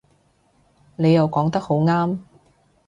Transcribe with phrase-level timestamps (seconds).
[0.95, 2.17] 你又講得好啱